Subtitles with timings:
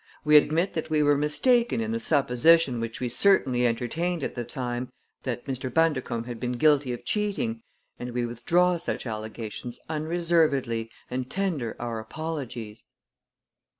[0.23, 4.43] We admit that we were mistaken in the supposition which we certainly entertained at the
[4.43, 5.71] time that Mr.
[5.71, 7.61] Bundercombe had been guilty of cheating
[7.99, 12.87] and we withdraw such allegations unreservedly, and tender our apologies."